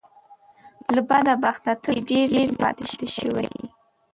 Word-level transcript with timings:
له 0.95 1.01
بده 1.09 1.33
بخته 1.43 1.71
ته 1.75 1.79
ترې 1.83 1.97
ډېر 2.09 2.27
لرې 2.35 2.55
پاتې 2.61 2.85
شوی 3.17 3.45
يې. 3.55 3.65